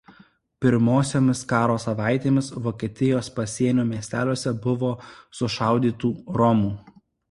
[0.65, 4.93] Pirmosiomis karo savaitėmis Vokietijos pasienio miesteliuose buvo
[5.43, 6.79] sušaudytų romų.